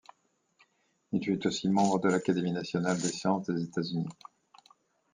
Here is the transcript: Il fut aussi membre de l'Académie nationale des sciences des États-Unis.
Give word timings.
Il 1.11 1.23
fut 1.23 1.45
aussi 1.45 1.69
membre 1.69 1.99
de 1.99 2.09
l'Académie 2.09 2.53
nationale 2.53 2.99
des 2.99 3.09
sciences 3.11 3.45
des 3.45 3.61
États-Unis. 3.65 4.09